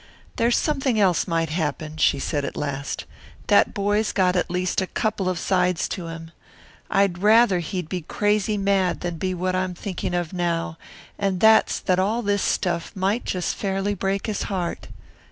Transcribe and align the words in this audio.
"There's 0.37 0.57
something 0.57 0.99
else 0.99 1.27
might 1.27 1.51
happen," 1.51 1.97
she 1.97 2.17
said 2.17 2.43
at 2.43 2.57
last. 2.57 3.05
"That 3.49 3.75
boy's 3.75 4.11
got 4.11 4.35
at 4.35 4.49
least 4.49 4.81
a 4.81 4.87
couple 4.87 5.29
of 5.29 5.37
sides 5.37 5.87
to 5.89 6.07
him. 6.07 6.31
I'd 6.89 7.19
rather 7.19 7.59
he'd 7.59 7.87
be 7.87 8.01
crazy 8.01 8.57
mad 8.57 9.01
than 9.01 9.19
be 9.19 9.35
what 9.35 9.53
I'm 9.53 9.75
thinking 9.75 10.15
of 10.15 10.33
now, 10.33 10.79
and 11.19 11.39
that's 11.39 11.79
that 11.81 11.99
all 11.99 12.23
this 12.23 12.41
stuff 12.41 12.91
might 12.95 13.25
just 13.25 13.53
fairly 13.55 13.93
break 13.93 14.25
his 14.25 14.41
heart. 14.49 14.87